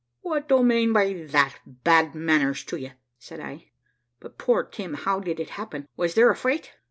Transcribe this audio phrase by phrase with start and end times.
[0.25, 3.69] `What do mane by that, bad manners to you?' said I;
[4.19, 6.71] `but poor Tim how did it happen was there a fight?'